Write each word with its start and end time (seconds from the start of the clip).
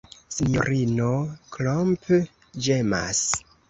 Sinjorino 0.37 1.11
Klomp 1.53 2.11
ĝemas. 2.65 3.27